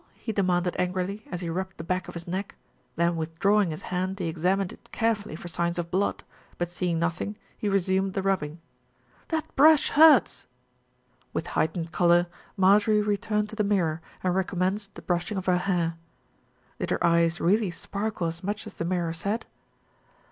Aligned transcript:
he 0.15 0.31
demanded 0.33 0.75
angrily, 0.79 1.27
as 1.31 1.41
he 1.41 1.49
rubbed 1.51 1.77
the 1.77 1.83
back 1.83 2.07
of 2.07 2.15
his 2.15 2.27
neck, 2.27 2.55
then 2.95 3.15
withdrawing 3.15 3.69
his 3.69 3.83
hand 3.93 4.17
he 4.17 4.25
examined 4.25 4.73
it 4.73 4.91
carefully 4.91 5.35
for 5.35 5.47
signs 5.47 5.77
of 5.77 5.91
blood, 5.91 6.23
but 6.57 6.71
seeing 6.71 6.97
nothing, 6.97 7.37
he 7.55 7.69
resumed 7.69 8.15
the 8.15 8.23
rubbing. 8.23 8.59
"That 9.27 9.55
brush 9.55 9.89
hurts." 9.89 10.47
With 11.33 11.45
heightened 11.53 11.91
colour, 11.91 12.25
Marjorie 12.57 12.99
returned 13.01 13.49
to 13.49 13.55
the 13.55 13.63
mirror 13.63 14.01
and 14.23 14.33
recommenced 14.33 14.95
the 14.95 15.03
brushing 15.03 15.37
of 15.37 15.45
her 15.45 15.57
hair. 15.57 15.97
Did 16.79 16.89
her 16.89 17.03
eyes 17.05 17.39
really 17.39 17.69
sparkle 17.69 18.25
as 18.25 18.43
much 18.43 18.65
as 18.65 18.73
the 18.73 18.85
mirror 18.85 19.13
said? 19.13 19.45